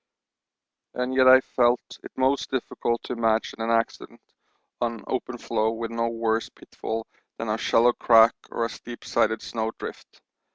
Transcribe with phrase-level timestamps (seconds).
[0.95, 4.19] And yet I felt it most difficult to imagine an accident
[4.81, 7.05] on open floe with no worse pitfall
[7.37, 10.19] than a shallow crack or steep sided snow drift.